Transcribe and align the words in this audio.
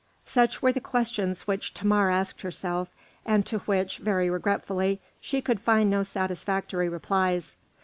Such 0.25 0.63
were 0.63 0.71
the 0.71 0.81
questions 0.81 1.43
which 1.45 1.73
Thamar 1.73 2.09
asked 2.09 2.41
herself, 2.41 2.89
and 3.23 3.45
to 3.45 3.59
which, 3.59 3.99
very 3.99 4.31
regretfully, 4.31 4.99
she 5.19 5.41
could 5.41 5.59
find 5.59 5.91
no 5.91 6.01
satisfactory 6.01 6.89
replies. 6.89 7.55